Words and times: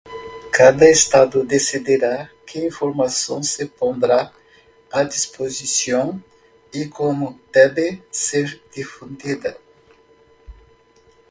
Cada 0.51 0.89
estado 0.89 1.43
decidirá 1.45 2.27
que 2.47 2.65
información 2.65 3.43
se 3.43 3.67
pondrá 3.67 4.33
a 4.91 5.03
disposición 5.03 6.25
y 6.73 6.89
cómo 6.89 7.39
debe 7.53 8.01
ser 8.09 8.47
difundida. 8.73 9.55